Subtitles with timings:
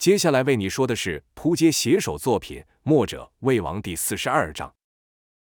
[0.00, 4.72] 接下来为你说的是扑街写手作品《墨者魏王》第四十二章。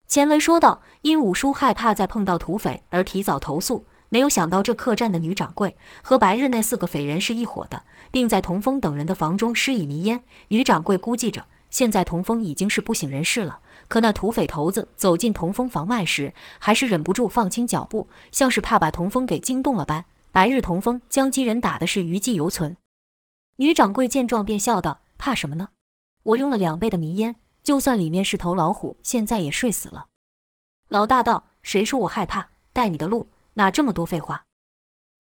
[0.07, 10.23] 前文说到，因五叔害怕再碰到土匪而提早投宿，没有想到这客栈的女掌柜和白日那四个匪人是一伙的，并在童风等人的房中施以迷烟。
[10.49, 20.05] 女掌柜估计着，现在童风已经是不省人事了，可那土匪头子走进童风房外时，还是忍不住放轻脚步，像是怕把童风给惊动了般。
[20.31, 22.77] 白日童风将几人打的是余悸犹存。
[23.57, 25.69] 女掌柜见状，便笑道：“怕什么呢？
[26.25, 30.07] 我用了两倍的迷烟，就算里面是头老虎，现在也睡死了。”
[30.89, 32.49] 老大道：“谁说我害怕？
[32.73, 34.45] 带你的路，哪这么多废话？”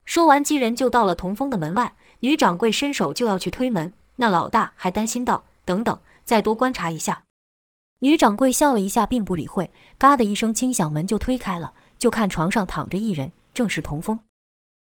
[0.05, 1.95] 说完，几人就到了童风的门外。
[2.21, 7.25] 女掌柜伸手就要去推门，那老大还担心道：“等等，再多观察一下。”
[8.01, 9.71] 女掌柜笑了一下，并不理会。
[9.97, 14.19] 嘎的一声轻响，门就推开了，就看床上躺着一人，正是童风。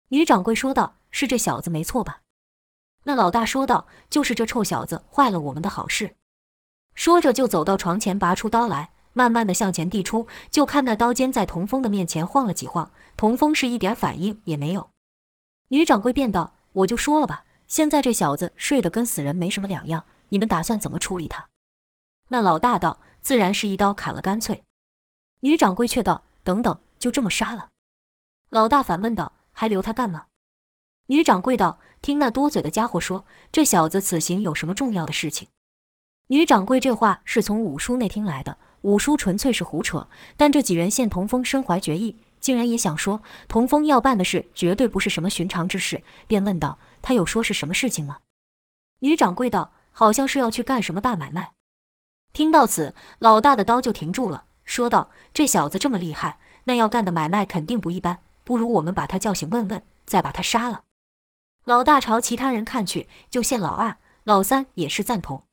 [0.08, 2.20] 女掌柜说道：“是这小子没错吧？”
[3.04, 6.16] 那老大说道：“就是这臭小子坏了我们的好事。”
[6.94, 10.26] 说着就走到床前，拔出刀来，慢慢的向前递出。
[10.50, 14.90] 就看那刀尖在童风的面前晃了几晃，童风是一点反应也没有。
[15.68, 21.48] 女掌柜便道：“我就说了吧，现在这小子睡得跟死人没什么两样，你们打算怎么处理他？”
[22.28, 24.62] 那老大道：“自然是一刀砍了干脆。”
[25.40, 27.70] 女掌柜却道：“等等，就这么杀了？”
[28.50, 30.26] 老大反问道：“还留他干嘛？”
[31.08, 35.48] 女掌柜道：“听那多嘴的家伙说，这小子此行有什么重要的事情？”
[36.28, 40.08] 女掌柜这话是从五叔那听来的，五叔纯粹是胡扯。
[40.36, 48.18] 但这几人见童风身怀绝艺，竟然也想说童风要办的事绝对不是什么寻常之事，便问道：“他有说是什么事情吗？”
[49.00, 51.52] 女掌柜道：“好像是要去干什么大买卖。”
[52.32, 60.82] 听到此，老大的刀就停住了，说道：“这小子这么厉害，那要干的买卖肯定不一般，不如我们把他叫醒问问，再把他杀了。”
[61.64, 65.44] 老大朝其他人看去，就谢老二、老三也是赞同。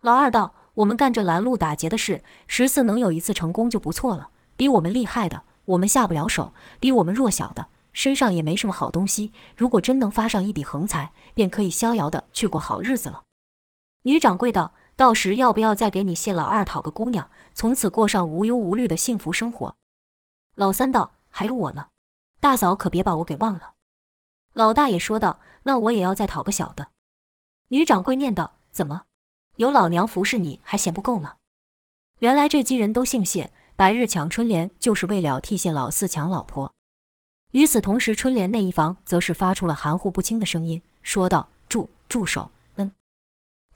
[0.00, 4.30] 老二道：“我们干这拦路打劫的事，十次能有一次成功就不错了。
[4.56, 9.32] 比我们厉害的，我们下不了手；比我们弱小的，身上也没什么好东西。
[9.56, 13.22] 如果真能发上一笔横财，便可以逍遥的去过好日子了。”
[14.02, 19.76] 女掌柜道：“到时要不要再给你谢老二讨个姑娘，从此过上无忧无虑的幸福生活？”
[20.56, 21.86] 老三道：“还有我呢，
[22.40, 23.74] 大嫂可别把我给忘了。”
[24.58, 26.88] 老大爷说道：“那我也要再讨个小的。”
[27.70, 29.02] 女掌柜念道：“怎么，
[29.54, 31.36] 有老娘服侍你还嫌不够吗？”
[32.18, 36.72] 原来这几人都姓谢，白日抢春联就是为了替谢老四抢老婆。
[37.52, 42.90] 与此同时，春联那一房则是发出了含糊不清的声音，说道：“住住手！”嗯，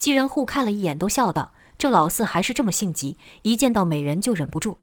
[0.01, 4.79] 几人互看了一眼，都笑道：“这老四还是这么性急，一见到美人就忍不住。”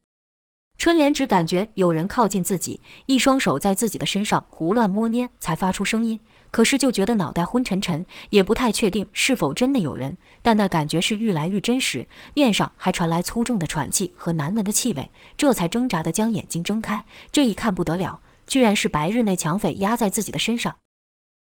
[0.80, 6.18] 春莲只感觉有人靠近自己，一双手在自己的身上胡乱摸捏，才发出声音。
[6.52, 10.18] 可是就觉得脑袋昏沉沉，也不太确定是否真的有人。
[10.42, 17.04] 但那感觉是愈来愈真实，面上还传来粗重的喘气和难闻的气味，这才挣扎地将眼睛睁开。
[17.30, 20.78] 这一看不得了，居然是白日那抢匪压在自己的身上。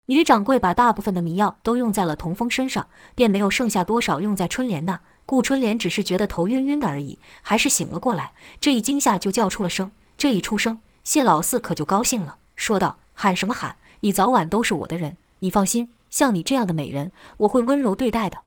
[0.07, 5.01] 女掌柜把大部分的迷药都用在了童风身上，便没有剩下多少用在春莲那。
[5.31, 8.33] 顾春莲只是觉得头晕晕的而已，还是醒了过来。
[8.61, 9.93] 这一惊吓就叫出了声。
[10.19, 13.77] 这一出声，谢老四可就高兴了，说道：“喊什么喊？
[14.01, 15.17] 你早晚都是我的人。
[15.39, 18.39] 你放心，像你这样的美人，我会温柔对待的。”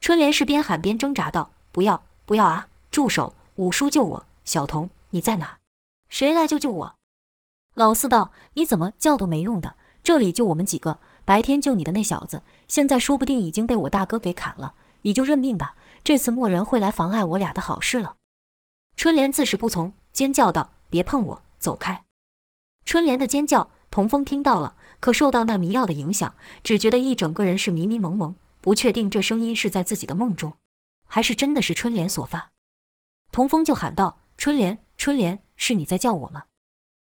[0.00, 2.68] 春莲是边喊边挣扎道：“不要，不要啊！
[2.92, 3.34] 住手！
[3.56, 4.26] 五叔救我！
[4.44, 5.58] 小童，你在哪？
[6.08, 6.94] 谁来救救我？”
[7.74, 9.74] 老四道：“你怎么叫都没用的，
[10.04, 11.00] 这里就我们几个。
[11.24, 15.74] 白天救你的那小子，现在说不定已经被我大哥给砍了，你就认命吧。”
[16.06, 18.14] 这次莫人会来妨碍我俩的好事了。
[18.96, 22.04] 春莲自是不从，尖叫道：“别碰我，走开！”
[22.86, 30.52] 春莲的尖叫，童风听到了，可受到那迷药的影响，只觉得一整个人是迷迷蒙蒙，不确定这声音是在自己的梦中，
[31.08, 32.52] 还是真的是春莲所发。
[33.32, 36.44] 童风就喊道：“春莲，春莲，是你在叫我吗？”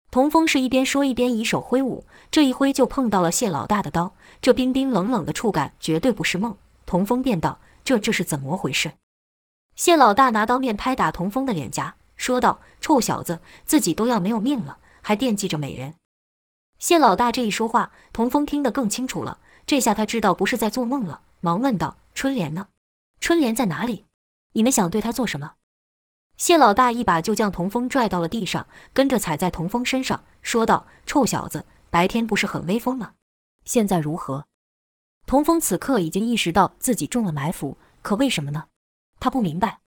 [0.10, 6.56] 童风是一边说一边以手挥舞，这一挥就碰到了谢老大的刀，这冰冰冷冷的触感绝对不是梦。
[6.86, 7.60] 童风便道。
[7.88, 8.92] 这这是怎么回事？
[9.78, 15.94] 谢老大拿刀面拍打童风的脸颊，说道：“臭小子，自己都要没有命了，还惦记着美人。”
[16.80, 19.40] 谢老大这一说话，童风听得更清楚了。
[19.66, 22.68] 这下他知道不是在做梦了，忙问道：“春莲呢？
[23.22, 24.04] 春莲在哪里？
[24.52, 25.54] 你们想对她做什么？”
[26.36, 33.14] 谢老大一把就将童风拽到了地上，跟着踩在童风身上，说道：“臭小子，白天不是很威风吗？
[33.64, 34.46] 现在如何？”
[35.28, 38.68] 童风此刻已经意识到自己中了埋伏，可为什么呢？
[39.20, 39.82] 他不明白。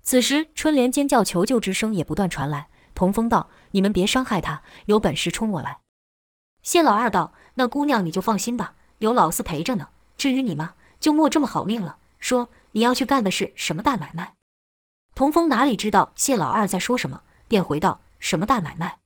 [0.00, 2.68] 此时，春莲尖叫求救之声也不断传来。
[2.94, 5.80] 童风道：“你们别伤害她，有本事冲我来。”
[6.62, 9.88] 谢老二道：“那姑娘你就放心吧，有老四陪着呢。
[10.16, 10.74] 至于你吗？
[11.00, 11.98] 就莫这么好命了。
[12.20, 14.34] 说你要去干的是什么大买卖？
[15.16, 19.00] 童风哪里知道谢老二在说什么，便回道：“什么大买卖？”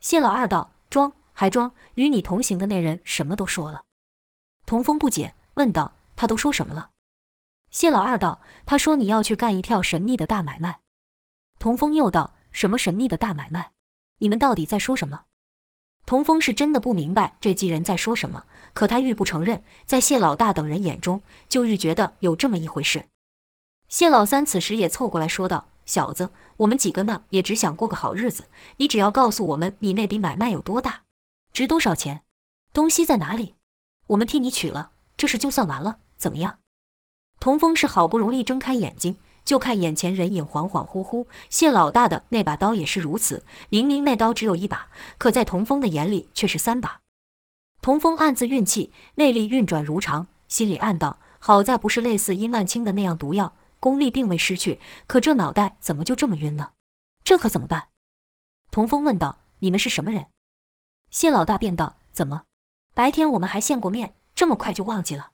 [0.00, 3.82] 谢老二道：“装还装，与你同行的那人什么都说了。”
[4.70, 6.90] 童风不解，问道：“他都说什么了？”
[7.72, 10.78] 谢老二道：“他说你要去干一票神秘的大买卖。”
[11.58, 13.72] 童风又道：“什么神秘的大买卖？
[14.18, 15.22] 你们到底在说什么？”
[16.06, 23.06] 童风是真的不明白这几人在说什么，可他愈不承认，在谢老大等人眼中，就愈觉得有这么一回事。
[23.88, 28.44] 谢老三此时也凑过来说道：“小子，我们几个呢，也只想过个好日子。
[28.76, 31.02] 你只要告诉我们，你那笔买卖有多大，
[31.52, 32.22] 值多少钱，
[32.72, 33.56] 东西在哪里，
[34.10, 36.58] 我们替你取了，这事就算完了，怎么样？”
[37.40, 41.26] 童峰是好不容易睁开眼睛，就看眼前人影恍恍惚惚。
[41.48, 47.00] 谢老大的那把刀也是如此，明明那刀只有一把，可在童峰的眼里却是三把。
[47.80, 53.54] 童峰暗自运气，内力运转如常，心里暗道：好在不是类似殷万清的那样毒药。
[53.78, 56.72] 功力并未失去，可这脑袋怎么就这么晕呢？
[57.24, 57.88] 这可怎么办？
[58.70, 60.26] 童峰问道：“你们是什么人？”
[61.10, 62.42] 谢老大便道：“怎么，
[62.94, 65.32] 白天我们还见过面，这么快就忘记了？”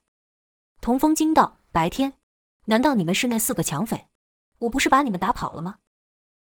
[0.81, 2.13] 童风惊道：“白天？
[2.65, 4.07] 难道你们是那四个抢匪？
[4.59, 5.77] 我不是把你们打跑了吗？”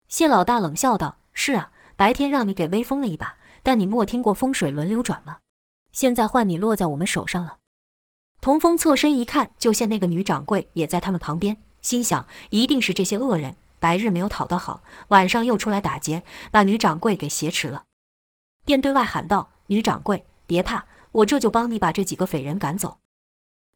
[0.07, 5.39] 谢老大冷笑道：“是啊，白天让你给威风了一把，但你莫听过风水轮流转吗？
[5.91, 7.57] 现在换你落在我们手上了。”
[8.41, 11.57] 童风侧身一看，就见那个女掌柜也在他们旁边。
[11.81, 17.85] 心想，一定是这些恶人白日没有讨到好，晚上又出来打劫，把女掌柜给挟持了，
[18.65, 22.97] 便对外喊道：“女掌柜，别怕，我这就帮你把这几个匪人赶走。”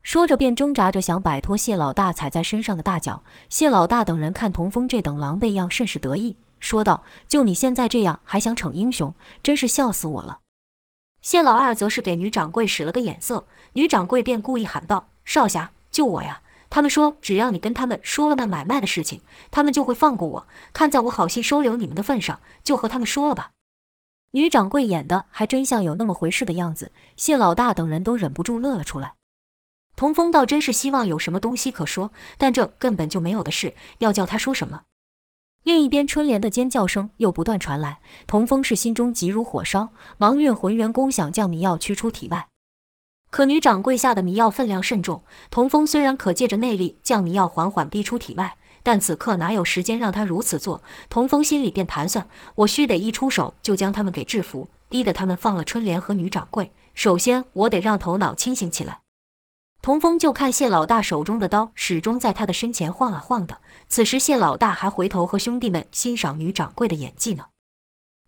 [0.02, 3.22] 说着，便挣扎着想摆脱谢老大踩在身上的大脚。
[3.50, 9.14] 谢老大等人看童风这等狼狈样，甚是得意，说道：“就你现在这样，还想逞英雄，
[9.44, 10.40] 真是笑死我了。”
[11.22, 16.42] 谢老二则是给女掌柜使了个眼色，女掌柜便故意喊道：“少侠，救我呀！”
[16.72, 19.22] 他们说：“只要你跟他们说了那买卖的事情，
[19.52, 20.48] 他们就会放过我。
[20.72, 23.52] 看在我好心收留你们的份上，就和他们说了吧。”
[24.32, 29.16] 女掌柜演的还真像有那么回事的样子，谢老大等人都忍不住乐了出来。
[29.96, 34.84] 童风倒真是希望有什么东西可说，但这根本就没有的事，要叫他说什么？
[35.64, 42.48] 另一边，春莲的尖叫声又不断传来，童风是心中急如火烧，忙运浑元功想将迷药驱出体外。
[43.32, 50.82] 可女掌柜下的迷药分量甚重，童风虽然可借着内力将迷药缓缓逼出体外，但此刻哪有时间让他如此做？
[51.10, 56.72] 童风心里便盘算：我须得一出手就将他们给制服，逼得他们放了春莲和女掌柜。
[56.94, 59.02] 首先，我得让头脑清醒起来。
[59.82, 67.46] 童风就看谢老大手中的刀始终在他的身前晃啊晃的，此时谢老大还回头和兄弟们欣赏女掌柜的演技呢。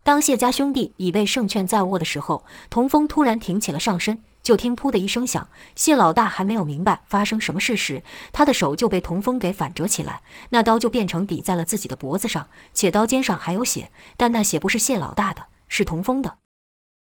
[0.02, 4.22] 当谢家兄弟以为胜券在握的时候，童风突然挺起了上身。
[4.42, 8.02] 就听“噗”的一声响，谢老大还没有明白发生什么事时，
[8.32, 16.38] 他的手就被童风给反折起来，那刀就变成抵在了自己的脖子上，且刀尖上还有血，但那血不是谢老大的，是童风的。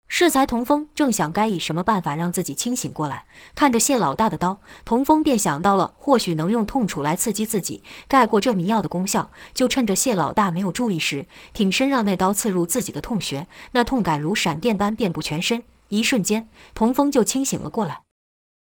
[0.09, 3.25] 适才童风正想该以什么办法让自己清醒过来，
[3.56, 15.63] 看着谢老大的刀，童风便想到了或许能用痛楚来刺激自己，盖过这迷药的功效，就趁着谢老大没有注意时，挺身让那刀刺入自己的痛穴，那痛感如闪电般遍布全身。
[15.98, 18.01] 一瞬间，童风就清醒了过来。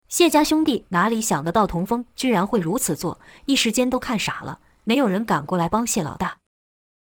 [0.09, 6.39] 谢家兄弟哪里想得到童风居然会如此做，一时间都看傻了，没有人赶过来帮谢老大。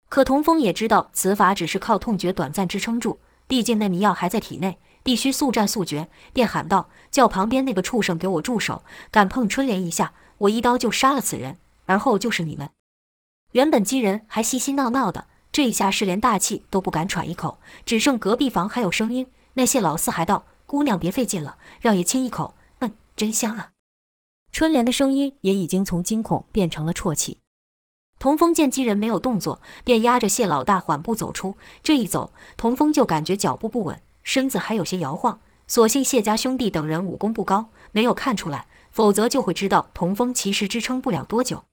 [0.08, 8.82] 可童风也知道此法只是靠痛觉短暂支撑住，毕竟那迷药还在体内，必须速战速决，便喊道：“叫旁边那个畜生给我住手！
[9.10, 12.70] 敢碰春莲一下，我一刀就杀了此人，而后就是你们。”
[13.52, 19.26] 原本几人还嘻嘻闹闹的，这一下是连大气都不敢喘一口，只剩隔壁房还有声音。
[19.58, 23.72] 那谢老四还道：“姑娘别费劲了，让爷亲一口，嗯，真香啊！”
[24.52, 27.38] 春莲的声音也已经从惊恐变成了啜泣。
[28.20, 31.56] 童风见几人没有动作，便压着谢老大缓步走出。
[31.82, 35.40] 这一走，童风就感觉脚步不稳，身子还有些摇晃。
[35.66, 41.64] 所幸谢家兄弟等人武功不高，没有看出来，否则就会知道童风其实支撑不了多久。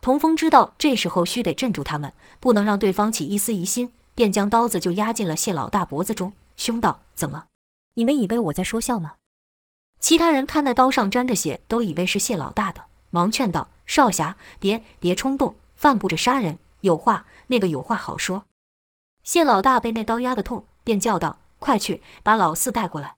[0.00, 6.32] 童风知道这时候须得镇住他们，不能让对方起一丝疑心，便将刀子就压进了谢老大脖子中。
[6.56, 7.46] 凶道：“怎么？
[7.94, 9.14] 你们以为我在说笑吗？”
[10.00, 16.58] 其他人看那刀上沾着血，都以为是谢老大的，忙劝道：“少侠，别别冲动，犯不着杀人。
[16.80, 18.46] 有话，那个有话好说。”
[19.22, 23.16] 谢老大被那刀压得痛，便叫道：“快去把老四带过来。”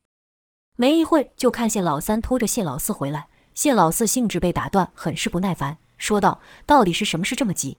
[0.76, 3.29] 没一会，就看谢老三拖着谢老四回来。
[3.55, 7.79] 谢老四兴致被打断，很是不耐烦，说道：“到底是什么事这么急？”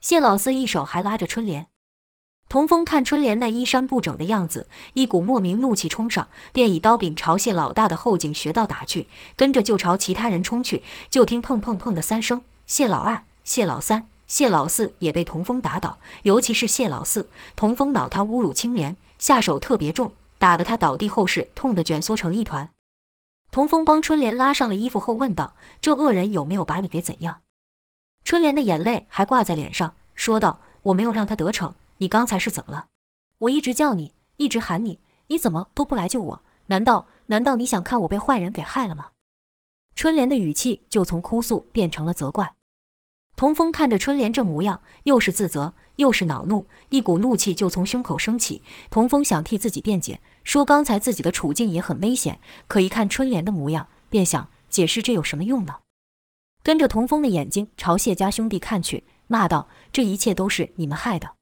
[0.00, 1.66] 谢老四一手还拉着春莲。
[2.48, 10.84] 童风看春莲那衣衫不整的样子，一股莫名怒气冲上，便以刀柄朝谢老大的后颈穴道打去，跟着就朝其他人冲去。
[11.10, 22.70] 就听砰砰砰的三声，谢老二、谢老三、谢老四也被童风打倒，尤其是谢老四，童风恼他侮辱青莲，下手特别重，打得他倒地后事，痛得卷缩成一团。
[23.50, 27.38] 童风帮春莲拉上了衣服后问道：“这恶人有没有把你给怎样？”
[28.24, 32.86] 春莲的眼泪还挂在脸上，说道：“我没有让他得逞。”你刚才是怎么了？
[33.38, 36.42] 我一直叫你，一直喊你，你怎么都不来救我？
[36.66, 39.10] 难道难道你想看我被坏人给害了吗？
[39.94, 42.54] 春莲的语气就从哭诉变成了责怪。
[43.36, 48.62] 童风看着春莲这模样，又是自责又是恼怒，一股怒气就从胸口升起。
[48.90, 55.80] 童风想替自己辩解，说刚才自己的处境也很危险，可一看春莲的模样，便想解释这有什么用呢？
[56.62, 61.35] 跟着童风的眼睛朝谢家兄弟看去，骂道：“这一切都是你们害的。”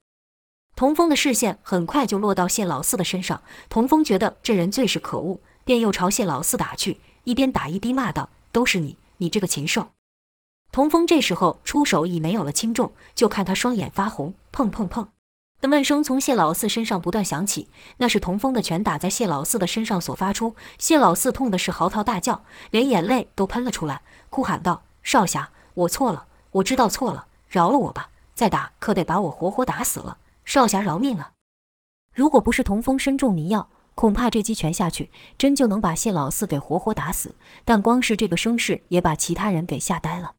[0.77, 9.91] 童风的视线很快就落到谢老四的身上，童风觉得这人最是可恶，便又朝谢老四打去，一边打一边骂道：“都是你，你这个禽兽！”
[10.73, 15.07] 童风这时候出手已没有了轻重，就看他双眼发红，砰砰砰
[15.61, 20.57] 的闷声从谢老四身上不断响起，那是童风的拳打在谢老四的身上所发出。
[20.77, 28.11] 谢老四痛的是嚎啕大叫，连眼泪都喷了出来，哭喊道：“少侠，我错了，我知道错了，饶了我吧！
[28.35, 31.33] 再打可得把我活活打死了。”少侠饶命啊！
[32.13, 37.35] 如果不是童风身中迷药，恐怕这击拳下去，真就能把谢老四给活活打死。
[37.65, 40.35] 但光是这个声势，也把其他人给吓呆了。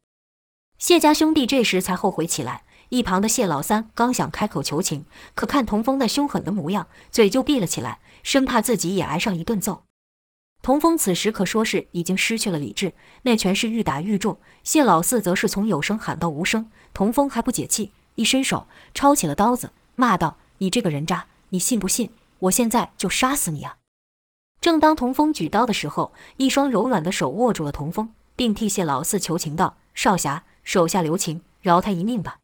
[0.77, 2.63] 谢家兄弟这时才后悔起来。
[2.89, 9.83] 一旁的谢老三刚想开口求情，可看童风那凶狠的模样，嘴就闭了起来，生怕自己也挨上一顿揍。
[10.61, 12.93] 童风此时可说是已经失去了理智，
[13.23, 14.37] 那拳是愈打愈重。
[14.63, 16.69] 谢老四则是从有声喊到无声。
[16.93, 19.71] 童风还不解气，一伸手抄起了刀子。
[19.95, 22.11] 骂道：“你这个人渣，你信不信？
[22.39, 23.77] 我现在就杀死你啊！”
[24.61, 32.39] 正当童风举刀的时候，一双柔软的手握住了童风，并替谢老四求情道：“少侠，手下留情，饶他一命吧。”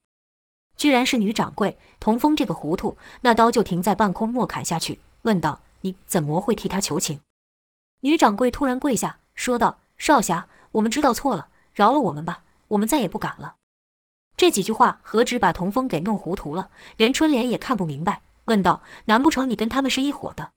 [0.77, 7.19] 居然是女掌柜，童风这个糊涂，那刀就停在半空，莫砍下去，问道：“你怎么会替他求情？”
[8.01, 13.55] 女掌柜突然跪下，说道：“少侠，我们知道错了，饶了我们吧，我们再也不敢了。”
[14.37, 20.51] 这几句话何止把童风给弄糊涂了，连春莲也看不明白，问道：“难不成你跟他们是一伙的？”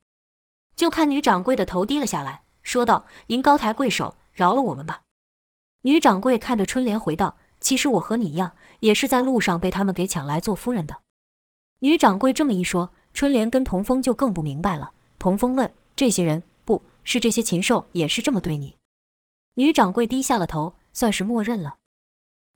[0.74, 5.02] 就看女掌柜的头低了下来，说道：“您高抬贵手，饶了我们吧。”
[5.82, 10.96] 女掌柜看着春莲回道：“其实我和你一样，也是在路上被他们给抢来做夫人的。”
[11.80, 14.92] 女掌柜这么一说，春莲跟童风就更不明白了。
[15.18, 18.76] 童风问：“这些人，不是这些禽兽，也是这么对你？”
[19.56, 21.76] 女掌柜低下了头，算是默认了。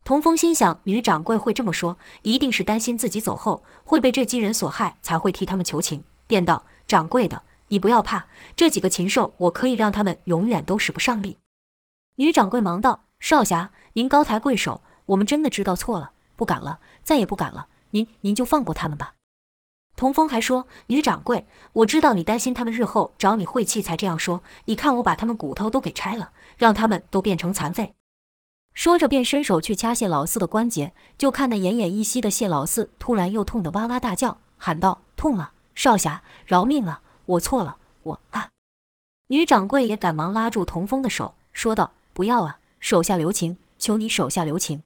[0.09, 6.03] 童风心想，女掌柜会这么说，一定是担心自己走后会被这几人所害，才会替他们求情。
[6.27, 8.25] 便道：“掌柜的，你不要怕，
[8.57, 11.37] 这几个禽兽，我可以让他们永远都使不上力。”
[12.17, 17.67] 女掌柜忙道：“少侠，您高抬贵手，我们真的知道错了，不敢了，再也不敢了。
[17.91, 19.13] 您您就放过他们吧。”
[19.95, 24.41] 童风还说：“女掌柜，我知道你担心他们日后找你晦气，才这样说。
[24.65, 27.93] 你看我把他们骨头都给拆了，让他们都变成残废。”
[28.79, 35.53] 说着，便伸手去掐谢老四的关节，就看那奄奄一息的谢老四，突然又痛得哇哇大叫，喊道：“痛啊！
[35.75, 37.03] 少侠，饶命啊！
[37.27, 38.51] 我错了，我啊！”
[39.27, 44.85] 女掌柜也赶忙拉住童风的手，说道：“不要啊，手下留情，求你手下留情。”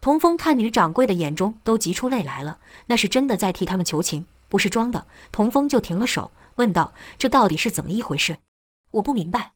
[0.00, 5.06] 童风看女掌柜的眼中都急出泪来了，那是真的在替他们求情，不是装的。
[5.30, 8.38] 童风就停了手，问道：“这到底是怎么一回事？
[8.92, 9.52] 我不明白。”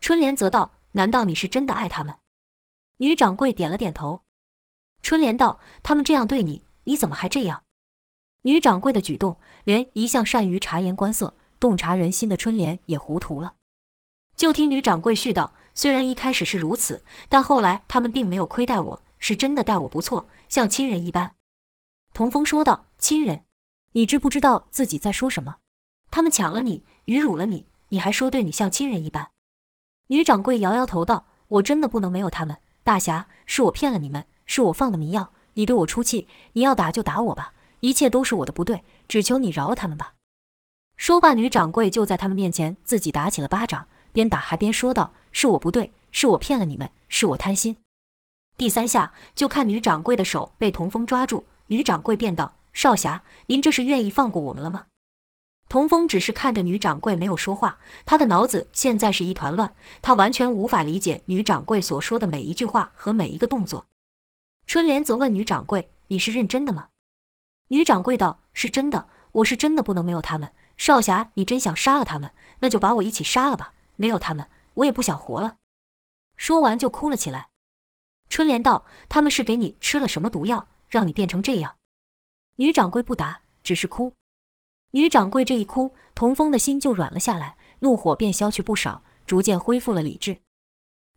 [0.00, 2.14] 春莲则道：“难道你是真的爱他们？”
[3.02, 4.24] 女掌柜点了点头，
[5.00, 7.62] 春莲道：“他们这样对你，你怎么还这样？”
[8.44, 13.54] 女掌柜的举动，连一向善于察言观色、洞察人心的春莲也糊涂了。
[14.36, 21.36] 就听女掌柜絮道：“虽然一开始是如此，但后来他们并没有亏待我，是真的待我不错，像亲人一般。”
[22.12, 23.46] 童风说道：“亲人，
[23.92, 25.56] 你知不知道自己在说什么？
[26.10, 29.30] 他们抢了你，侮辱了你，你还说对你像亲人一般？”
[30.08, 40.14] 女掌柜摇摇头道：“我真的不能没有他们。”大侠，是我骗了你们，是我放的迷药，你对我出气，你要打就打我吧，一切都是我的不对，只求你饶了他们吧。
[40.96, 47.76] 说罢，女掌柜就在他们面前自己打起了巴掌，边打还边说道：“是我不对，是我骗了你们，是我贪心。”
[48.56, 54.84] 第三下，就看女掌柜的手被童风抓住，女掌柜便道：“少侠，您这是愿意放过我们了吗？”
[55.70, 57.78] 童风只是看着女掌柜，没有说话。
[58.04, 59.72] 他的脑子现在是一团乱，
[60.02, 63.86] 他完全无法理解女掌柜所说的每一句话和每一个动作。
[64.66, 66.88] 春莲则问女掌柜：“你是认真的吗？”
[67.70, 70.52] 女掌柜道：“是真的，我是真的不能没有他们。
[70.76, 73.72] 少侠，你真想杀了他们，那就把我一起杀了吧。
[73.94, 75.58] 没有他们，我也不想活了。
[76.36, 77.50] 说完就哭了起来。
[78.28, 81.76] 春莲道：“他们是给你吃了什么毒药，让你变成这样？”
[82.58, 84.12] 女掌柜不答，只是哭。
[84.92, 90.38] 女掌柜这一哭，童风的心就软了下来，怒火便消去不少，逐渐恢复了理智。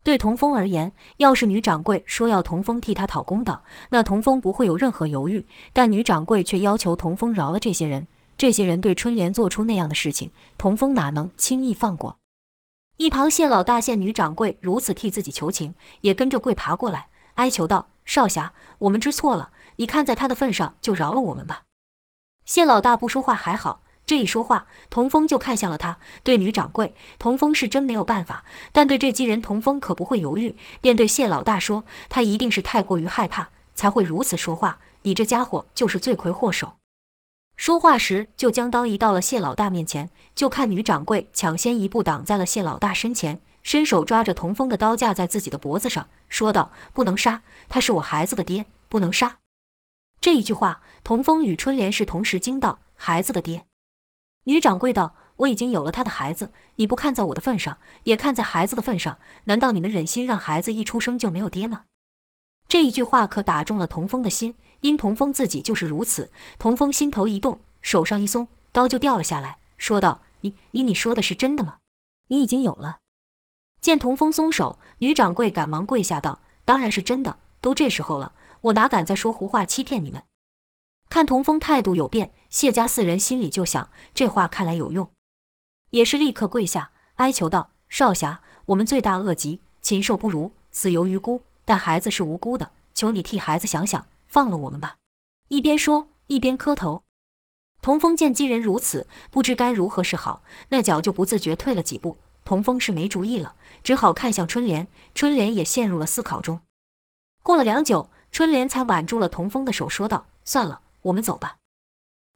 [0.03, 5.45] 对童风而言，要是女掌柜说要童风替他讨公道，那童风不会有任何犹豫。
[5.71, 8.05] 但女掌柜却要求童风饶了这些人，
[8.37, 12.17] 这些人对春莲做出那样的事情，童风哪能轻易放过？
[12.97, 21.63] 一旁谢老大见女掌柜如此替自己求情，也跟着跪爬过来，哀求道：“少侠，我们知错了。”你看在他的份上，就饶了我们吧。
[22.45, 25.97] 谢老大不说话还好，这一说话，童风就看向了他。
[26.23, 34.79] 对女掌柜，童风是真没有办法，但对这几人，童风可不会犹豫，便对谢老大说：“他一定是太过于害怕，才会如此说话。
[35.03, 36.73] 你这家伙就是罪魁祸首。”
[37.55, 49.37] 说话时，就将刀移到了谢老大面前，就看女掌柜抢先一步挡在了谢老大身前，伸手抓着童风的刀架在自己的脖子上，说道：“不能杀，他是我孩子的爹，不能杀。”
[50.23, 53.65] 这一句话，童风与春莲是同时惊道：“孩子的爹。”
[54.47, 61.83] 女掌柜道：“我已经有了他的孩子，你不看在我的份上，也看在孩子的份上，难道你们忍心让孩子一出生就没有爹吗？”
[62.69, 66.31] 这一句话可打中了童风的心，因童风自己就是如此。
[66.57, 71.79] 童风心头一动，手上一松，刀就掉了下来，说道：“你你你说的是真的吗？
[72.29, 72.99] 你已经有了？”
[73.81, 78.31] 见童风松手，女掌柜赶忙跪下道：“当然是真的，都这时候了。”
[78.63, 80.23] 我哪敢再说胡话欺骗你们？
[81.09, 85.11] 看童风态度有变，谢家四人心里就想，这话看来有用，
[85.89, 91.41] 也是立刻跪下哀求道：“少侠，我们罪大恶极，禽兽不如，死犹于辜。
[91.65, 94.95] 但孩子是无辜的，求你替孩子想想，放了我们吧。”
[95.49, 97.03] 一边说一边磕头。
[97.81, 102.17] 童风见几人如此，不知该如何是好，那脚就不自觉退了几步。
[102.45, 106.61] 童风是没主意了，只好看向春莲，春莲也陷入了思考中。
[107.43, 108.09] 过了良久。
[108.33, 111.57] 春莲才挽住了童风的手，说道：“算了，我们走吧。”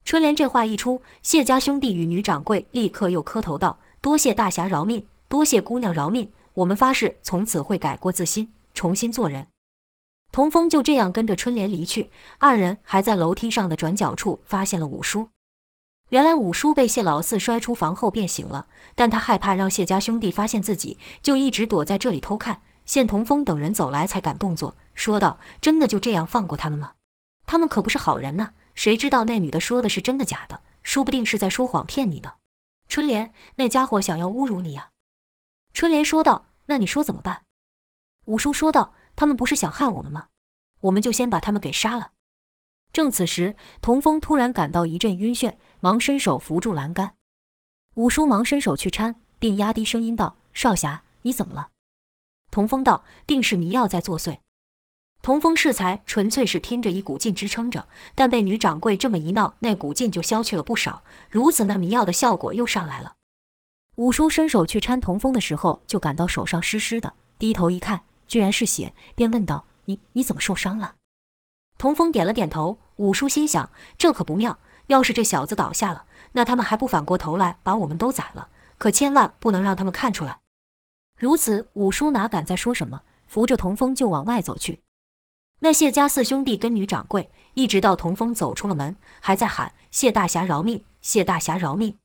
[0.05, 9.47] 春莲这话一出，谢家兄弟与女掌柜立刻又磕头道：“多谢大侠饶命，多谢姑娘饶命，我们发誓从此会改过自新，重新做人。”
[10.31, 12.11] 童风就这样跟着春莲离去。
[12.37, 15.29] 二人还在楼梯上的转角处发现了五叔。
[16.09, 22.61] 原来五叔被谢老四摔出房后便醒了，但他害怕让谢家兄弟发现自己，就一直躲在这里偷看。
[22.87, 26.93] 见童风等人走来，才敢动作，说道：“真的就这样放过他们吗？
[27.45, 28.53] 他们可不是好人呐！
[28.73, 30.61] 谁知道那女的说的是真的假的？
[30.83, 32.35] 说不定是在说谎骗你呢。”
[32.87, 34.91] 春莲，那家伙想要侮辱你呀！
[35.73, 37.43] 春莲说道：“那你说怎么办？”
[38.25, 40.27] 五叔说道：“他们不是想害我们吗？
[40.79, 42.13] 我们就先把他们给杀了。”
[42.93, 47.15] 正此时，童风突然感到一阵晕眩，忙伸手扶住栏杆。
[47.95, 51.69] 五叔忙伸手去搀，并压低声音道：“少侠，你怎么了？”
[52.51, 54.39] 童风道：“定是迷药在作祟。”
[55.21, 61.03] 童风适才纯粹是拼着一股劲支撑着，但被女掌柜这么一闹，那股劲就消去了不少。
[61.29, 63.15] 如此，那迷药的效果又上来了。
[63.95, 70.95] 五叔伸手去搀童风的时候，就感到手上湿湿的，低头一看，居然是血，便问道：“你你怎么受伤了？”
[71.77, 72.77] 童风点了点头。
[72.97, 74.57] 五叔心想：这可不妙，
[74.87, 78.49] 要是这小子倒下了，那他们还不反过头来把我们都宰了？
[78.77, 80.39] 可千万不能让他们看出来。
[81.17, 84.81] 如此，五叔哪敢再说什么，扶着童风就往外走去。
[85.59, 90.83] 那谢家四兄弟跟女掌柜，一直到童风走出了门，还在喊：“谢大侠饶命！
[91.01, 91.97] 谢大侠饶命！”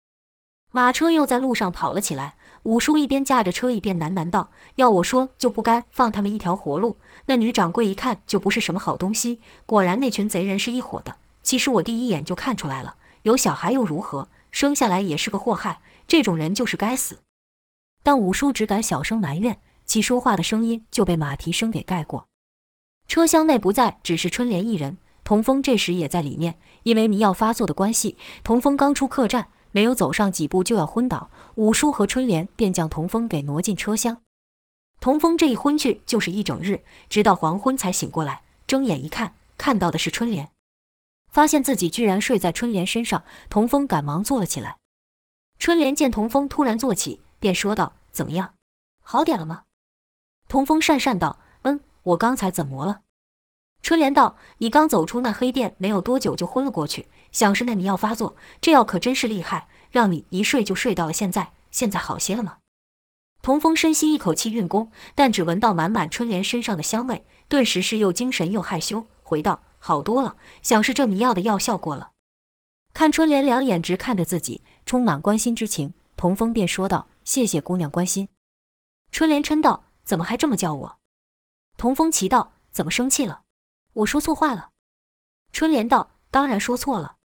[0.72, 2.36] 马车又在路上跑了起来。
[2.62, 6.96] 五叔一边驾着车，一边喃喃道：“要我说，就不该放他们一条活路。”
[7.26, 11.16] 那女掌柜一看就不是什么好东西，果然那群贼人是一伙的。
[11.42, 14.28] 其实我第一眼就看出来了，有小孩又如何？
[14.50, 17.18] 生下来也是个祸害，这种人就是该死。
[18.02, 22.26] 但五叔只敢小声埋怨，其说话的声音就被马蹄声给盖过。
[23.08, 26.58] 车厢内不再只是春莲一人，童风这时也在里面。
[26.84, 31.30] 因为迷药发作的关系，童风刚出客栈，没有走上几步就要昏倒。
[31.54, 34.22] 五叔和春莲便将童风给挪进车厢。
[34.98, 38.42] 童风这一昏去就是一整日，直到黄昏才醒过来。
[38.66, 40.48] 睁眼一看，看到的是春莲，
[41.30, 43.22] 发现自己居然睡在春莲身上。
[43.50, 44.78] 童风赶忙坐了起来。
[45.58, 47.20] 春莲见童风突然坐起。
[47.42, 48.54] 便说道：“怎么样，
[49.02, 49.64] 好点了吗？”
[50.46, 53.00] 童风讪讪道：“嗯，我刚才怎么了？”
[53.82, 58.36] 春莲道：“你刚走出那黑店没有多久就昏了过去，想是那迷药发作。
[58.60, 61.50] 这药可真是厉害，让你一睡就睡到了现在。
[61.72, 62.58] 现在好些了吗？”
[63.42, 72.12] 童风深吸一口气运功，但只闻到满满春莲身上的香味，顿时是又精神又害羞，回道：“好多了，想是这迷药的药效过了。”
[72.94, 78.28] 看春莲两眼直看着自己，充满关心之情，童风便说道：“谢谢姑娘关心。”
[79.12, 80.98] 春莲嗔道：“怎么还这么叫我？”
[81.76, 83.42] 童风奇道：“怎么生气了？
[83.92, 84.70] 我说错话了？”
[85.52, 87.16] 春莲道：“当然说错了。”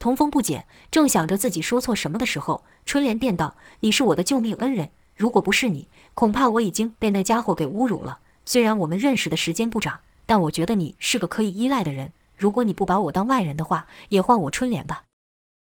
[0.00, 8.18] 童风不解，正想着自己说错什么的时候，春莲便道：“你是我的救命恩人，如果不是你，恐怕我已经被那家伙给侮辱了。
[8.44, 12.12] 虽然我们认识的时间不长，但我觉得你是个可以依赖的人。
[12.36, 15.04] 如果你不把我当外人的话，也唤我春莲吧。”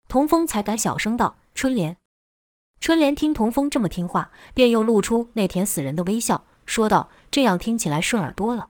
[0.08, 1.98] 童风才敢小声道：“春莲。”
[2.86, 8.70] 春莲听童风这么听话，便又露出那甜死人的微笑，说道：“这样听起来顺耳多了。”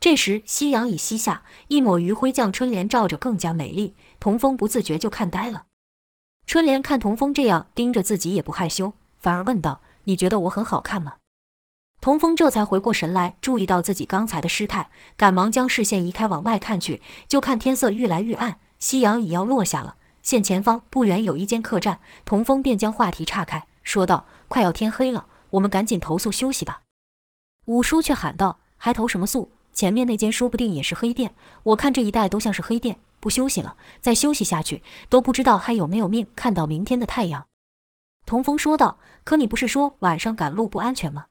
[0.00, 3.94] 这时夕阳已西下，一抹余晖将春莲照着更加美丽。
[4.18, 5.66] 童风不自觉就看呆了。
[6.46, 11.16] 春莲看童风这样盯着自己，也不害羞，反而问道：“你觉得我很好看吗？”
[12.00, 19.96] 童风这才回过神来，注意到自己刚才的失态，赶忙将视线移开，往外看去，就看天色愈来愈暗，夕阳已要落下了。
[20.26, 26.82] 见前方不远有一间客栈，童风便将话题岔开，说道：“快要天黑了，我们赶紧投宿休息吧。”
[27.66, 29.52] 五叔却喊道：“还投什么宿？
[29.72, 37.46] 前面那间说不定也是黑店，我看这一带都像是黑店。”不休息了，再休息下去都不知道还有没有命看到明天的太阳。”
[38.26, 38.98] 童风说道。
[39.22, 41.26] “可你不是说晚上赶路不安全吗？”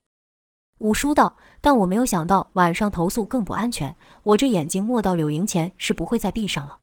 [0.79, 3.97] 五叔道：“但我没有想到晚上投宿更不安全。
[4.23, 6.79] 我这眼睛没到柳营前是不会再闭上了。”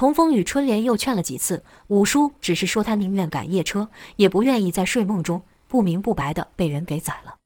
[0.00, 7.36] 童风与春莲又劝了几次，五叔只是说他宁愿赶夜车，也不愿意在睡梦中不明不白的被人给宰了。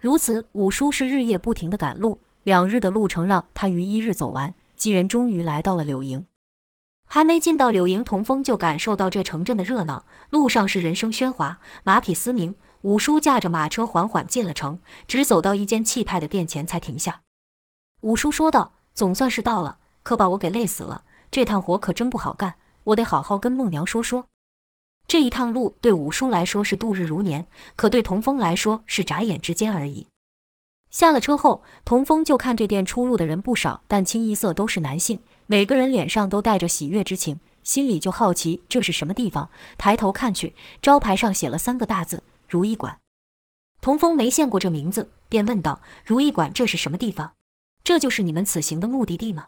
[0.00, 4.54] 如此，五叔是日夜不停的赶路，两日的路程让他于一日走完。
[4.76, 6.24] 几人终于来到了柳营，
[7.04, 10.04] 还没进到柳营，童风就感受到这城镇的热闹。
[10.30, 12.54] 路上是人声喧哗，马匹嘶鸣。
[12.82, 17.22] 五叔驾着马车缓缓进了城，只走到一间气派的店前才停下。
[18.02, 21.02] 五叔说道：“总算是到了，可把我给累死了。
[21.32, 24.26] 这趟活可真不好干，我得好好跟孟娘说说。”
[25.08, 30.06] 这一趟路对五叔来说是度日如年，可对童风来说是眨眼之间而已。
[30.90, 39.48] 下了车后，童风就看这店出入的人不少，但清一色都是男性，每个人脸上都带着喜悦之情，心里就好奇这是什么地方。
[39.78, 42.98] 抬头看去，招牌上写了三个大字“如意馆”。
[43.80, 47.32] 童风没见过这名字，便问道：“如意馆这是什么地方？
[47.82, 49.46] 这就是你们此行的目的地吗？”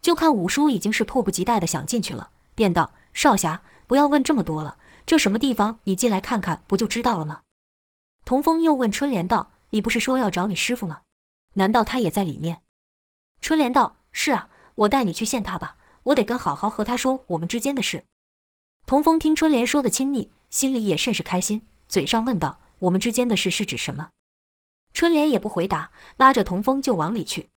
[0.00, 7.42] 就看五叔已经是迫不及待地想进去了，便道：“少侠，不要问这么多了，这什么地方，你进来看看不就知道了吗？”
[8.24, 9.52] 童风又问春莲道。
[9.72, 11.02] 你不是说要找你师傅吗？
[11.54, 12.62] 难道他也在里面？
[13.40, 15.76] 春莲道：“是啊，我带你去见他吧。
[16.02, 18.02] 我得跟好好和他说我们之间的事。”
[18.84, 24.10] 童风听春莲说的亲昵，心里也甚是开心，嘴上问道：“我们之间的事是指什么？”
[24.92, 27.48] 春莲也不回答，拉着童风就往里去。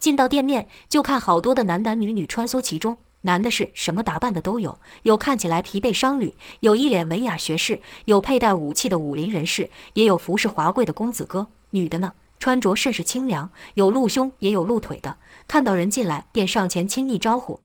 [0.00, 2.98] 进到店面，就看好多的男男女女穿梭其中。
[3.22, 11.48] 男的是什么打扮的都有，有看起来疲惫商旅，有一脸文雅学士，有佩戴武器的武林人士，也有服饰华贵的公子哥。
[11.72, 15.18] 女的呢，穿着甚是清凉，有露胸也有露腿的。
[15.46, 17.60] 看到人进来，便上前亲昵招呼。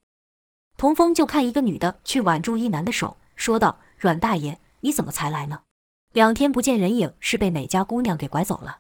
[0.78, 5.62] 童风就看一个女的去挽住一男的手，说道：“阮大爷，你怎么才来呢？
[6.12, 8.80] 两天不见人影，是被哪家姑娘给拐走了？”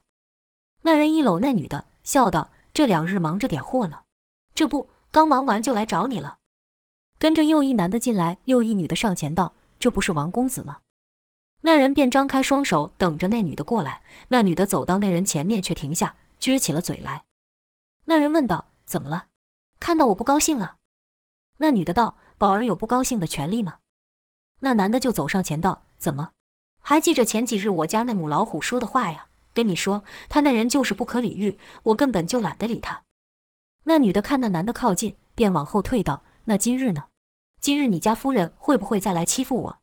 [0.83, 4.01] 那人一搂那女的，笑道：“这两日忙着点货呢，
[4.53, 6.39] 这不刚忙完就来找你了。”
[7.17, 10.79] 跟着又一男的进来，又一女的上前道：“这不是王公子吗？”
[11.63, 14.01] 那人便张开双手等着那女的过来。
[14.27, 17.23] 那女的走到那人前面，却停下，撅起了嘴来。
[18.03, 19.27] 那人问道：“怎么了？
[19.79, 20.75] 看到我不高兴了？”
[21.59, 23.77] 那女的道：“宝儿有不高兴的权利吗？”
[24.59, 26.31] 那男的就走上前道：“怎么？
[26.81, 29.27] 还记着前几日我家那母老虎说的话呀？
[29.55, 33.01] 跟你说，他那人就是不可理喻，我根本就懒得理他。”
[33.85, 37.05] 那女的看那男的靠近，便往后退道：“那今日呢？”
[37.61, 39.77] 今日你家夫人会不会再来欺负我？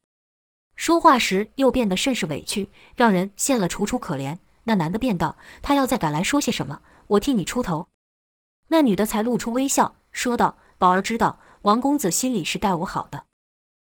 [0.76, 4.38] 说话时又变得甚是委屈，让人见了楚楚可怜。
[4.64, 7.88] 那男的便道：“他要再敢来说些什么，我替你出头。”
[8.68, 13.24] 那女的才露出微笑，说道：“宝儿知道，王公子心里是待我好的。”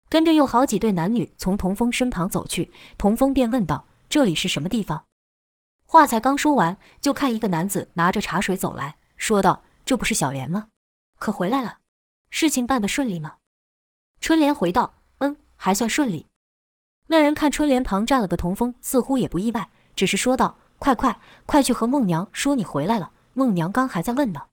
[0.09, 5.05] 跟着又好几对男女从童风身旁走去，童风便问道：“这里是什么地方？”
[5.85, 10.67] 话才刚说完，就看一个男子拿着茶水走来说道：“这不是小莲吗？
[11.19, 11.79] 可回来了，
[12.29, 13.37] 事情办得顺利吗？”
[14.19, 16.27] 春莲回道：“嗯，还算顺利。”
[17.07, 23.11] 那人看春莲旁站了个童风，似乎也不意外，只是说道：“快快快去和孟娘说你回来了。
[23.33, 24.47] 孟娘刚还在问呢。”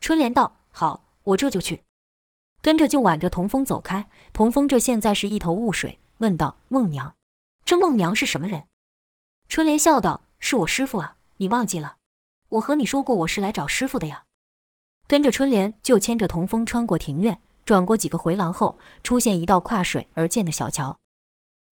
[0.00, 1.84] 春莲道：“好，我这就去。”
[2.62, 4.08] 跟着就挽着童风走开。
[4.32, 7.14] 童风这现在是一头雾水，问道：“孟娘，
[7.64, 8.64] 这孟娘是什么人？”
[9.48, 11.96] 春莲笑道：“是我师傅啊，你忘记了？
[12.50, 14.22] 我和你说过，我是来找师傅的呀。”
[15.08, 17.40] 跟着春莲就牵着童风穿过庭院。
[17.64, 20.98] 转过几个回廊后，出现一道跨水而建的小桥。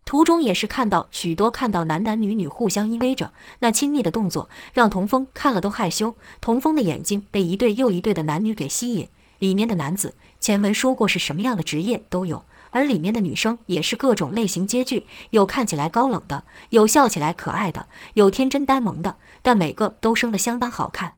[0.05, 6.17] 途中也是看到许多看到男男女女互相依偎着，那亲密的动作让童风看了都害羞。
[6.41, 9.09] 童风的眼睛被一对又一对的男女给吸引，
[9.39, 21.15] 里面的男子前文说过是什么样的职业都有，而里面的女生也是各种类型皆具，有看起来高冷的，有笑起来可爱的，有天真呆萌的，但每个都生得相当好看。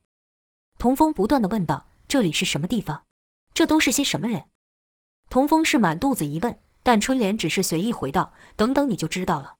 [0.78, 3.04] 童风不断地问道：“这里是什么地方？
[3.54, 4.44] 这都是些什么人？”
[5.30, 6.58] 童风是满肚子疑问。
[6.82, 9.54] 但春莲只是随意回道：“等等，你就知道了。”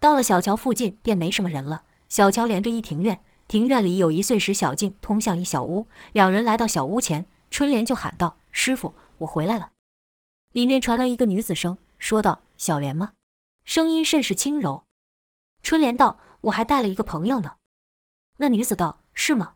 [0.00, 1.82] 到了小桥附近，便没什么人了。
[2.08, 5.88] 小桥连着一庭院，庭院里有一碎石小径通向一小屋。
[6.12, 9.72] 两人来到小屋前，春莲就喊道：“师傅，我回来了。”
[10.52, 13.12] 里面传来一个女子声，说道：“小莲吗？”
[13.64, 14.84] 声音甚是轻柔。
[15.62, 17.56] 春莲道：“我还带了一个朋友呢。”
[18.38, 19.54] 那女子道：“是吗？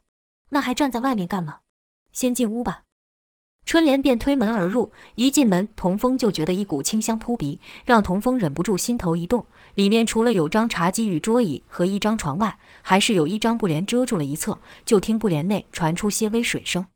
[0.50, 1.60] 那还站在外面干嘛？
[2.12, 2.82] 先进屋吧。”
[3.64, 9.46] 春莲便推门而入，一进门，童风就觉得一股清香扑鼻，让童风忍不住心头一动。
[9.76, 14.58] 里面除了有张茶几与桌椅和一张床外，还是有一张布帘遮住了一侧。
[14.84, 16.86] 就听布帘内传出些微水声，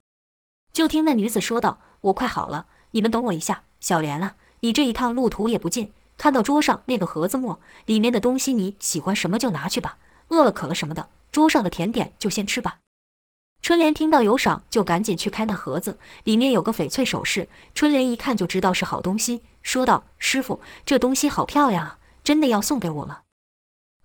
[0.73, 3.63] 就听那女子说道：“我快好了，你们等我一下。
[3.87, 7.57] 小莲啊，你这一趟路途也不近，看到桌上那个盒子没？
[7.85, 12.81] 里面的东西你喜欢什么就拿去吧，饿了渴了什么的，桌上的甜点就先吃吧。”
[13.63, 17.49] 春莲听到有赏，就赶紧去开那盒子，里面有个翡翠首饰。
[17.77, 23.21] 春莲一看就知道是好东西，说道：“师傅，这东西好漂亮啊，真的要送给我吗？”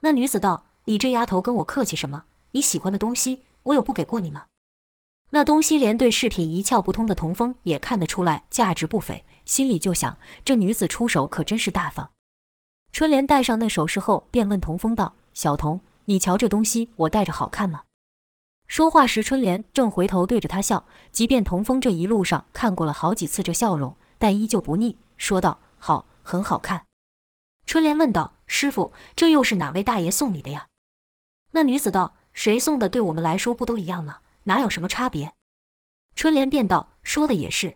[0.02, 2.26] 那女子道：“你这丫头跟我客气什么？
[2.52, 4.46] 你喜欢的东西，我有不给过你吗？”
[5.34, 12.12] 那东西连对饰品一窍不通的童风也看得出来价值不菲，心里就想：这女子出手可真是大方。
[12.94, 17.84] 春莲戴上那首饰后，便问童风道：“小童，你瞧这东西，我戴着好看吗？”
[18.70, 20.86] 说话时，春莲正回头对着他笑。
[21.12, 26.86] 即便童风这一路上看过了好几次这笑容，但依旧不腻，说道：“好，很好看。”
[27.68, 30.68] 春莲问道：“师傅，这又是哪位大爷送你的呀？”
[31.52, 34.20] 那女子道：“谁送的，对我们来说不都一样吗？
[34.44, 35.34] 哪有什么差别？”
[36.16, 37.76] 春莲便道：“说的也是。”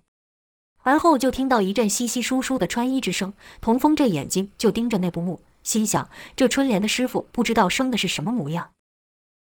[0.85, 8.69] 而后就听到一阵稀稀疏疏的穿衣之声，童风这眼睛就盯着那布幕，心想：这春莲的师傅不知道生的是什么模样。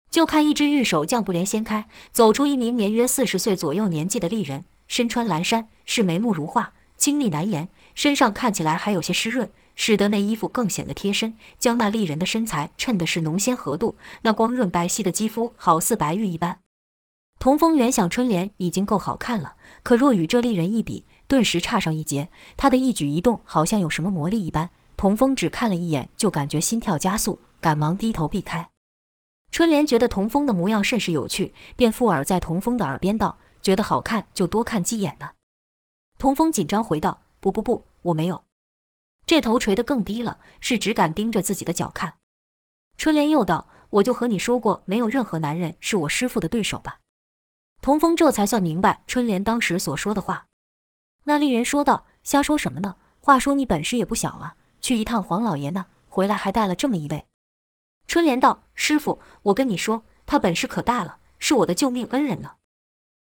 [0.10, 16.60] 就看一只玉手将布帘掀开，走出一名年约四十岁左右年纪的丽人，身穿蓝衫，是眉目如画，清丽难言，身上看起来还有些湿润，使得那衣服更显得贴身，将那丽人的身材衬的是浓纤合度，那光润白皙的肌肤好似白玉一般。
[17.38, 21.04] 童风原想春莲已经够好看了，可若与这丽人一比，
[21.34, 22.30] 顿时差上一截。
[22.56, 28.70] 他的一举一动好像有什么魔力一般，童风只看了一眼就感觉心跳加速，赶忙低头避开。
[29.50, 35.32] 春莲觉得童风的模样甚是有趣，便附耳在童风的耳边道：“觉得好看就多看几眼呢。”
[36.20, 38.44] 童风紧张回道：“不不不，我没有。”
[39.26, 42.14] 这头垂得更低了，是只敢盯着自己的脚看。
[42.96, 47.00] 春莲又道：“我就和你说过，没有任何男人是我师父的对手吧？”
[47.82, 50.46] 童风这才算明白春莲当时所说的话。
[51.26, 52.96] 那丽人说道：“瞎说什么呢？
[53.20, 57.26] 话说你本事也不小啊，去一趟黄老爷那，回来还带了这么一位。”
[58.08, 62.56] 春莲道：“师傅，我跟你说，他本事可大了，是我的救命恩人呢。”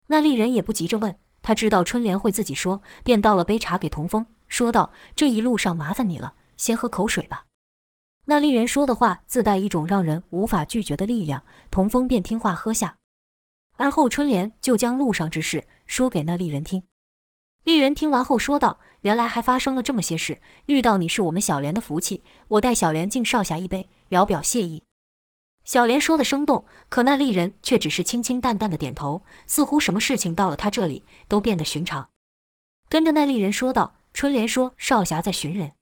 [0.09, 7.45] 那丽人也不急着问，他知道春莲会自己说，便倒了杯茶给童风，说道：“这一路上麻烦你了，先喝口水吧。”
[8.27, 12.97] 那丽人说的话自带一种让人无法拒绝的力量，童风便听话喝下。
[13.77, 16.83] 而后春莲就将路上之事说给那丽人听。
[17.64, 24.85] 丽人听完后说道：“原来还发生了这么些事，遇到你是我们小莲的福气，我代小莲敬少侠一杯。”聊表谢意，
[25.64, 32.11] 小莲说的生动，可那丽人却只是清清淡淡的点头，似乎什么事情到了他这里都变得寻常。
[32.90, 35.72] 跟着那丽人说道：“春莲说少侠在寻人，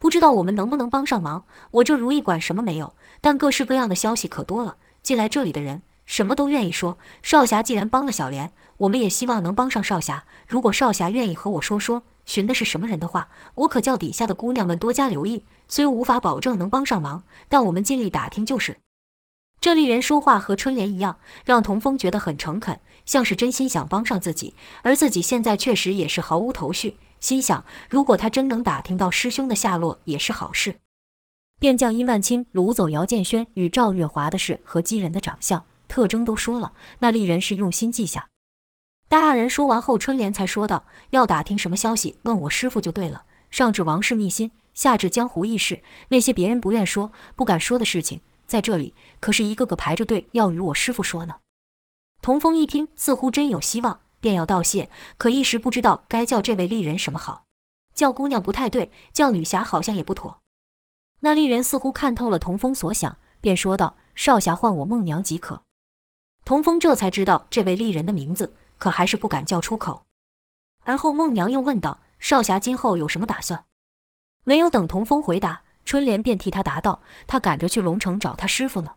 [0.00, 1.46] 不知道我们能不能帮上忙。
[1.70, 4.76] 我这如意馆什么没有，但各式各样的消息可多了。
[5.04, 6.96] 进来这里的人什么都愿意说。
[7.22, 10.24] 少侠既然帮了小莲，我们也希望能帮上少侠。
[10.48, 18.78] 如果少侠愿意和我说说寻的是什么人的话，我可叫底下的姑娘们多加留意。”虽无法保证能帮上忙，但我们尽力打听就是。
[19.60, 24.54] 这丽人说话和春莲一样，让童风觉得很诚恳，像是真心想帮上自己。
[24.80, 30.76] 而自己现在确实也是毫无头绪，心想如果他真能打听到师兄的下落，也是好事。
[31.60, 36.74] 便将殷万清掳走姚建轩与赵月华的事和姬人的长相特征都说了。
[37.00, 38.28] 那丽人是用心记下。
[39.08, 43.24] 待二人说完后，春莲才说道：“要打听什么消息，问我师父就对了。
[43.50, 51.40] 上至王室秘辛。”下至江湖义士，那些别人不愿说、不敢说的事情，在这里可是一个个排着队要与我师父说呢。
[52.22, 57.42] 童风一听，似乎真有希望，便要道谢，可一时不知道该叫这位丽人什么好。
[57.92, 60.38] 叫姑娘不太对，叫女侠好像也不妥。
[61.18, 65.62] 那丽人似乎看透了童风所想，便说道：“少侠唤我孟娘即可。”
[66.48, 70.06] 童风这才知道这位丽人的名字，可还是不敢叫出口。
[70.84, 73.66] 而后孟娘又问道：“少侠今后有什么打算？”
[74.44, 78.94] 没有等童风回答，春莲便替他答道：“他赶着去龙城找他师傅呢。”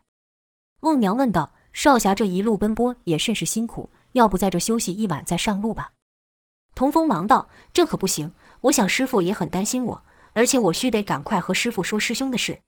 [0.79, 5.91] 孟娘问道：“少侠这一路奔波也甚是辛苦，要不在这休息一晚再上路吧？”
[6.73, 12.61] 童风忙道：“这可不行。”我想师傅也很担心我，而且我须得赶快和师傅说师兄的事。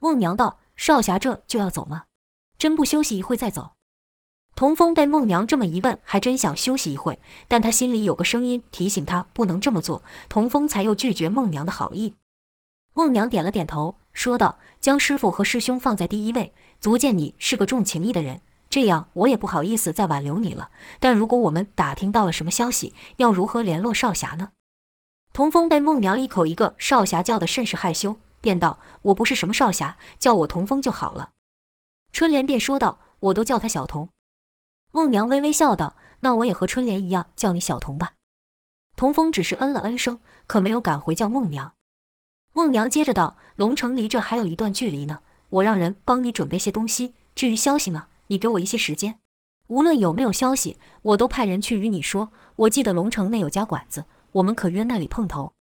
[0.00, 2.06] 孟娘道：“少侠这就要走吗？
[2.58, 3.74] 真不休息一会再走？”
[4.60, 7.18] 童风被孟娘这么一问，还真想休息一会，
[7.48, 12.12] 但他心里有个声音提醒他不能这么做，童风才又拒绝孟娘的好意。
[12.92, 18.42] 孟娘点了点头，说道：“将师傅和师兄放在第一位，足见你是个重情义的人。
[18.68, 20.68] 这样我也不好意思再挽留你了。
[20.98, 24.50] 但如果我们打听到了什么消息，要如何联络少侠呢？”
[25.32, 31.30] 童风被孟娘一口一个少侠叫得甚是害羞，便道：“我不是什么少侠，叫我童风就好了。”
[32.12, 34.10] 春莲便说道：“我都叫他小童。”
[34.92, 38.14] 孟娘微微笑道：“那我也和春莲一样叫你小童吧。”
[38.96, 41.74] 童风只是嗯了嗯声，可没有敢回叫孟娘。
[42.52, 47.14] 孟娘接着道：“龙城离这还有一段距离呢，我让人帮你准备些东西。
[47.34, 49.18] 至于消息呢，你给我一些时间，
[49.68, 52.32] 无论有没有消息，我都派人去与你说。
[52.56, 55.54] 我记得龙城内有家馆子。”我们可约那里碰头。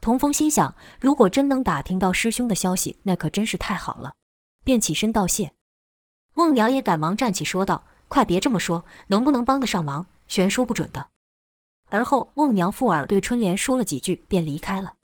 [0.00, 4.14] 童风心想，如果真能打听到师兄的消息，那可真是太好了，
[4.64, 5.52] 便起身道谢。
[6.32, 11.10] 孟娘也赶忙站起说道：“快别这么说，能不能帮得上忙，悬说不准的。”
[11.90, 14.94] 而后孟娘附耳对春莲说了几句，便离开了。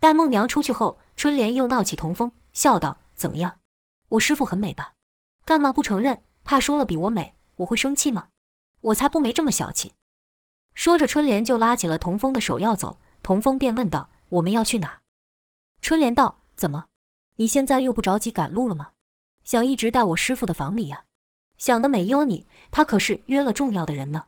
[0.00, 3.60] 待孟娘出去后，春莲又闹起童风，笑道：“怎么样，
[4.08, 4.94] 我师傅很美吧？
[5.44, 6.22] 干嘛不承认？
[6.42, 8.28] 怕说了比我美，我会生气吗？
[8.80, 9.92] 我才不没这么小气。”
[10.74, 15.00] 说着，春莲就拉起了童风的手要走，童风便问道：“我们要去哪？”
[15.80, 16.86] 春莲道：“怎么，
[17.36, 18.90] 你现在又不着急赶路了吗？
[19.44, 21.04] 想一直待我师傅的房里呀？
[21.58, 24.26] 想得美哟你，他可是约了重要的人呢。”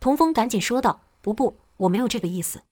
[0.00, 2.62] 童风赶紧说道：“不不，我没有这个意思。”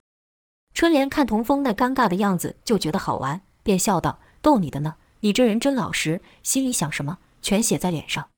[0.75, 8.29] 春莲看童风那尴尬的样子，就觉得好玩，便笑道：“逗你的呢，你这人真老实，心里想什么全写在脸上。”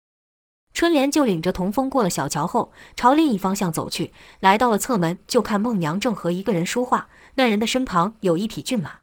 [0.75, 4.13] 春莲就领着童风过了小桥后，朝另一方向走去。
[4.41, 7.09] 来到了侧门，就看孟娘正和一个人说话。
[7.37, 9.01] 那人的身旁有一匹骏马。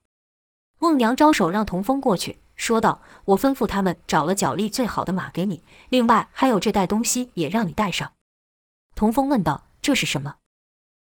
[0.77, 8.13] 孟娘招手让童风过去，说道：“我吩咐他们找了脚力最好的马给你，另外还有这袋东西也让你带上。”
[8.95, 10.37] 童风问道：“这是什么？”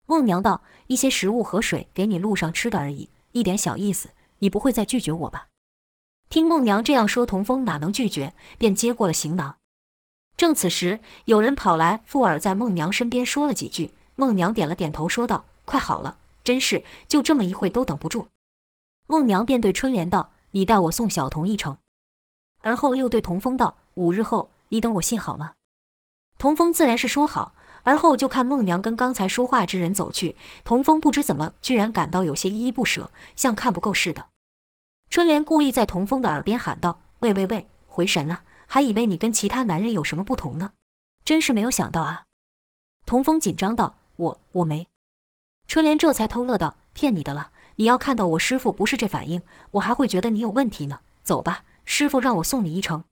[0.08, 5.48] 孟娘道：“一些食物和水，给你路上吃的而已，一点小意思，你不会再拒绝我吧？”
[6.30, 9.56] 听孟娘这样说，童风哪能拒绝，便接过了行囊。
[10.38, 13.92] 正此时，有人跑来附耳在孟娘身边说了几句。
[14.14, 18.28] 孟娘点了点头，说道：“快好了，真是就这么一会都等不住。”
[19.06, 21.76] 孟娘便对春莲道：“你带我送小童一程。”
[22.62, 25.54] 而后又对童风道：“五日后你等我信好吗？”
[26.38, 27.54] 童风自然是说好。
[27.84, 30.36] 而后就看孟娘跟刚才说话之人走去。
[30.62, 34.28] 童风不知怎么，居然感到有些依依不舍，像看不够似的。
[35.10, 40.72] 春莲故意在童风的耳边喊道：“喂喂喂，回神了！”还以为你跟其他男人有什么不同呢，
[41.24, 42.24] 真是没有想到啊！
[43.04, 44.86] 童风紧张道：“我我没。”
[45.66, 51.00] 春莲这才偷乐道：“骗你的了，你要看到我师傅不是这反应，我还会觉得你有问题呢。
[51.22, 53.04] 走吧，师傅让我送你一程。”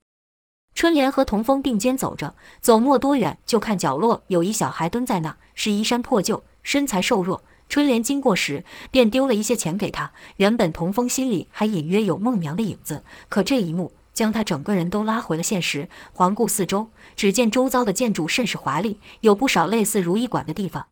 [0.74, 7.42] 春莲和童风并肩走着，走没多远，就看角落有一小孩蹲在那，是衣衫破旧，身材瘦弱。
[7.68, 10.12] 春莲经过时，便丢了一些钱给他。
[10.36, 13.92] 原本童风心里还隐约有孟娘的影子，可这一幕。
[14.12, 15.88] 将他整个人都拉回了现实。
[16.12, 20.88] 环顾四周，只见周遭的建筑甚是华丽，有不少类似如意馆的地方。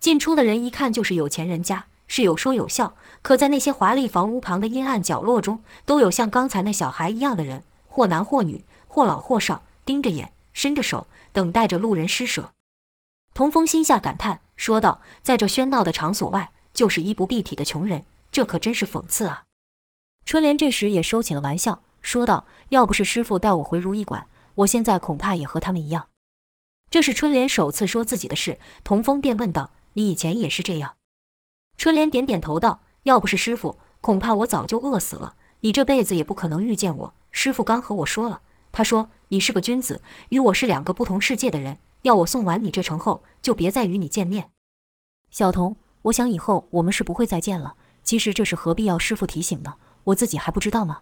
[0.00, 2.96] 进出的人一看就是有钱人家，是有说有笑。
[3.22, 12.50] 可在那些华丽房屋旁的阴暗角落中，都有像刚才那小孩一样的人，或男或女，或老或少，盯着眼，伸着手，等待着路人施舍。
[13.32, 19.44] 童风心下感叹，说道：“在这喧闹的场所外，就是衣不蔽体的穷人，这可真是讽刺啊！”
[20.26, 21.82] 春莲这时也收起了玩笑。
[22.02, 26.08] 说道：“要不是师傅带我回如意馆，我现在恐怕也和他们一样。”
[26.90, 30.96] 这是春莲首次说自己的事，童风便问道：“你以前也是这样？”
[31.80, 35.34] 春莲点点头道：“要不是师傅，恐怕我早就饿死了。
[35.60, 37.14] 你这辈子也不可能遇见我。
[37.30, 44.50] 师傅刚和我说了，他说你是个君子，与我是两个不同世界的人，要我送完你这程后，就别再与你见面。”
[45.32, 47.76] 小童，我想以后我们是不会再见了。
[48.02, 49.76] 其实这是何必要师傅提醒呢？
[50.04, 51.00] 我自己还不知道吗？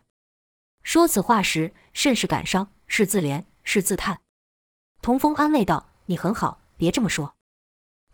[0.85, 4.21] 说此话时，甚是感伤，是自怜，是自叹。
[5.03, 7.35] 童风安慰道：“你很好，别这么说。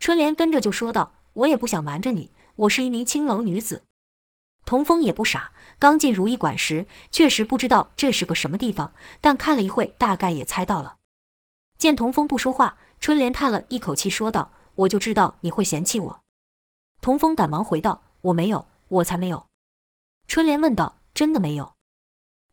[0.01, 3.83] 春莲跟着就说道：“我也不想瞒着你，我是一名青楼女子。”
[4.67, 10.97] 童风也不傻，刚进如意馆时，确实不知道这是个什么地方，但看了一会，大概也猜到了。
[11.77, 16.21] 见童风不说话，春莲叹了一口气，说道：“我就知道你会嫌弃我。”
[17.03, 19.47] 童风赶忙回道：“我没有，我才没有。”
[20.27, 21.75] 春莲问道：“真的没有？”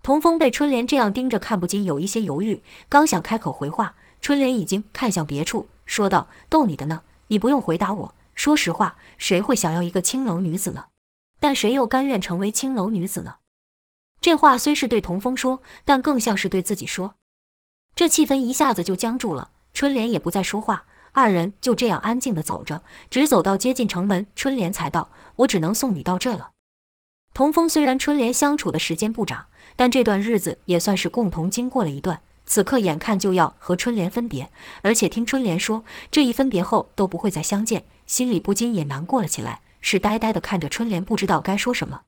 [0.03, 8.15] 童风被春莲这样盯着看，不禁有一些犹豫，刚想开口回话，春莲已经看向别处，说道：“逗你的呢，你不用回答我。
[8.41, 10.85] 说实话，谁会想要一个青楼女子呢？
[11.39, 13.35] 但谁又甘愿成为青楼女子呢？”
[14.19, 17.13] 这话虽是对童风说，但更像是对自己说。
[17.93, 22.81] 这气氛一下子就僵住了，春莲也不再说话，二人就这样安静地走着，
[23.11, 26.53] 直走到接近城门，春莲才道：“我只能送你到这了。”
[27.35, 32.23] 童风虽然春莲相处的时间不长，但这段日子也算是共同经过了一段。
[32.47, 42.03] 此刻眼看就要和春莲分别，而且听春莲说这一分别后都不会再相见，心里不禁也难过了起来，是呆呆地看着春莲，不知道该说什么。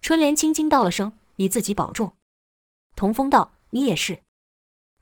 [0.00, 2.16] 春莲轻轻道了声：“你自己保重。”
[2.96, 4.22] 童风道：“你也是。”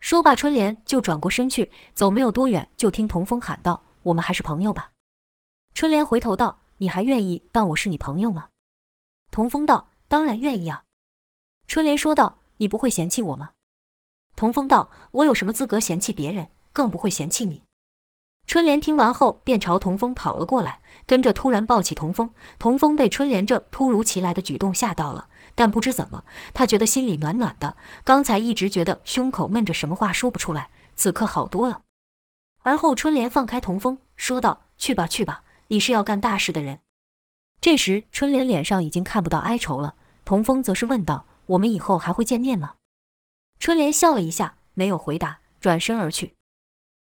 [0.01, 4.91] 说罢，春莲就转过身去，走没有多远，就听童风喊道：“我们还是朋友吧。”
[5.74, 8.49] 春莲回头道：“你还愿意当我是你朋友吗？”
[9.31, 10.83] 童风道：“当然愿意啊。”
[11.68, 13.53] 春莲说道：“你不会嫌弃我吗？”
[14.35, 17.62] 童风道：“我有什么资格嫌弃别人，更不会嫌弃你。”
[18.47, 22.31] 春莲听完后，便朝童风跑了过来，跟着突然抱起童风。
[22.59, 25.29] 童风被春莲这突如其来的举动吓到了。
[25.57, 26.23] 但不知怎么，
[26.55, 27.77] 他觉得心里暖暖的。
[28.05, 31.81] 刚才一直觉得胸口闷着，什么话说不出来，此刻好多了。
[32.63, 36.81] 而后，春莲放开童风，说道：“去吧，去吧，你是要干大事的人。”
[37.61, 39.95] 这时，春莲脸上已经看不到哀愁了。
[40.25, 42.75] 童风则是问道：“我们以后还会见面吗？”
[43.59, 46.36] 春莲笑了一下，没有回答，转身而去。